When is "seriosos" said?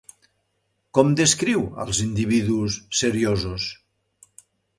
3.03-3.69